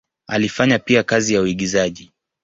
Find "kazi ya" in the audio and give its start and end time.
1.03-1.41